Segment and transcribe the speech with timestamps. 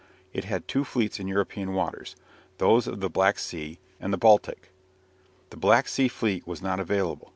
[0.33, 2.15] It had two fleets in European waters,
[2.57, 4.71] those of the Black Sea and the Baltic.
[5.51, 7.29] The Black Sea fleet was not available.